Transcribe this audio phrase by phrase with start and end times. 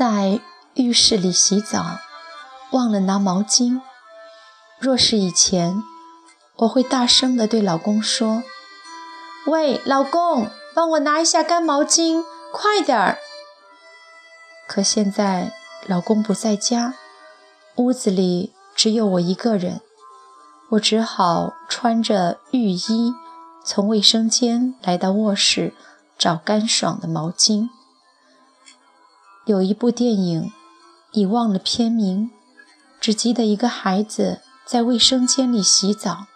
[0.00, 0.40] 在
[0.76, 1.98] 浴室里洗澡，
[2.70, 3.82] 忘了拿毛巾。
[4.78, 5.82] 若是以前，
[6.56, 8.42] 我会大声地对老公说
[9.44, 13.18] ：“喂，老公，帮我拿一下干毛巾，快点儿！”
[14.66, 15.52] 可现在
[15.86, 16.94] 老公不在家，
[17.74, 19.82] 屋子里只有我一个人，
[20.70, 23.14] 我只好穿着浴衣，
[23.66, 25.74] 从卫生间来到卧室
[26.16, 27.68] 找干爽的毛巾。
[29.50, 30.52] 有一部电影，
[31.10, 32.30] 已忘了片名，
[33.00, 34.42] 只记得一个孩子。
[34.64, 36.26] 在卫生间里洗澡，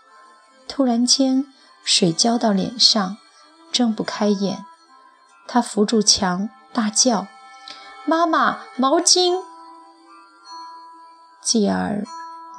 [0.66, 1.46] 突然间
[1.84, 3.16] 水浇到脸上，
[3.70, 4.64] 睁不开眼。
[5.46, 7.28] 他扶住墙，大叫
[8.04, 9.40] ：“妈妈，毛巾！”
[11.40, 12.02] 继而，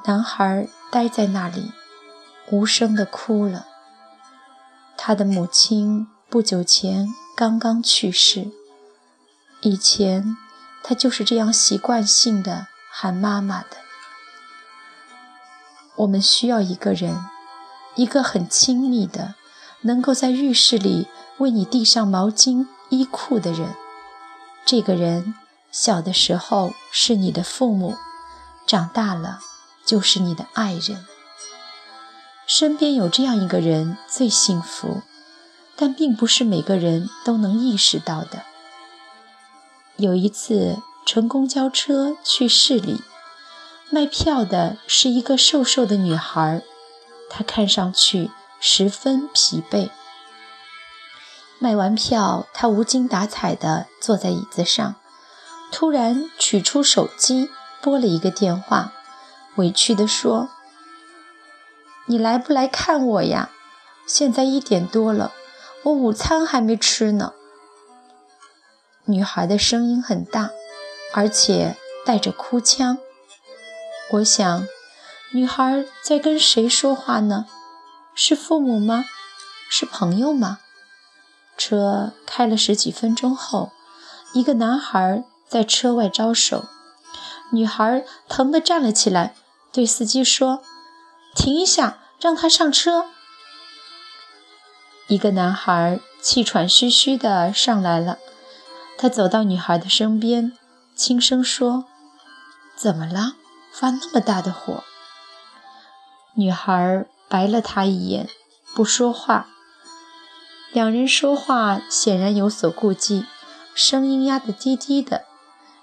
[0.05, 1.73] 男孩呆在那里，
[2.49, 3.65] 无声地哭了。
[4.95, 8.49] 他的母亲不久前刚刚去世，
[9.59, 10.37] 以前
[10.87, 13.69] 他就是这样习惯性的喊妈妈的。
[15.95, 17.25] 我们需要一个人，
[17.95, 19.33] 一个很亲密的，
[19.81, 21.07] 能够在浴室里
[21.39, 23.73] 为你递上毛巾、衣裤的人。
[24.63, 25.33] 这个人
[25.71, 27.97] 小的时候是你的父母，
[28.67, 29.39] 长大了
[29.83, 31.03] 就是你的爱人。
[32.45, 35.01] 身边有这样一个人最幸福，
[35.75, 38.43] 但并不是每个人都能意识到的。
[39.97, 43.01] 有一次乘公交车去市里。
[43.89, 46.61] 卖票的是一个瘦瘦的女孩，
[47.29, 49.89] 她看上去十分疲惫。
[51.59, 54.95] 卖完票，她无精打采地坐在椅子上，
[55.71, 57.49] 突然取出手机
[57.81, 58.91] 拨了一个电话，
[59.55, 60.49] 委屈地说
[62.07, 63.49] ：“你来不来看我呀？
[64.05, 65.31] 现在一点多了，
[65.83, 67.33] 我午餐还没吃呢。”
[69.07, 70.49] 女孩的声音很大，
[71.13, 72.97] 而且带着哭腔。
[74.11, 74.67] 我想，
[75.31, 77.45] 女孩在跟谁说话呢？
[78.15, 79.05] 是父母吗？
[79.69, 80.59] 是朋友吗？
[81.57, 83.71] 车开了十几分钟后，
[84.33, 86.65] 一个男孩在车外招手，
[87.51, 89.35] 女孩疼得站了起来，
[89.71, 90.63] 对司机说
[91.35, 93.05] ：“停一下，让他上车。”
[95.07, 98.17] 一个男孩气喘吁吁地上来了，
[98.97, 100.53] 他走到女孩的身边，
[100.95, 101.85] 轻声说
[102.75, 103.33] ：“怎么了？”
[103.71, 104.85] 发那么大的火，
[106.35, 108.29] 女孩白了他一眼，
[108.73, 109.47] 不说话。
[110.71, 113.25] 两人说话显然有所顾忌，
[113.73, 115.25] 声音压得低低的。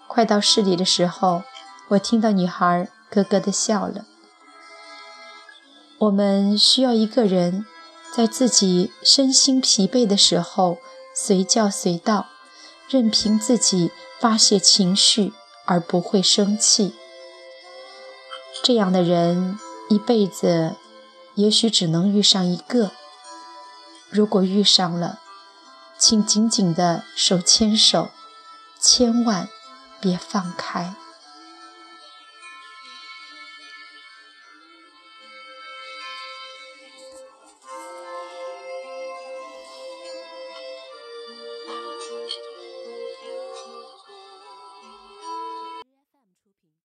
[0.07, 1.43] 快到市里的时候，
[1.89, 4.07] 我听到女孩咯咯地笑了。
[5.99, 7.67] 我们需要一个人，
[8.17, 10.79] 在自己身心疲惫的时候
[11.15, 12.29] 随叫随到，
[12.93, 15.33] 任凭自己发泄情绪，
[15.65, 16.95] 而不会生气。
[18.63, 19.59] 这样的人
[19.89, 20.77] 一辈子
[21.35, 22.91] 也许只能遇上一个。
[24.11, 25.21] 如果遇上了，
[25.99, 28.11] 请紧紧的手牵手，
[28.79, 29.49] 千万
[29.99, 30.95] 别放开。